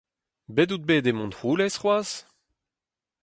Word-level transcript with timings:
Bet 0.55 0.69
out 0.73 0.83
bet 0.87 1.09
e 1.11 1.13
Montroulez 1.15 1.75
c'hoazh? 1.79 2.15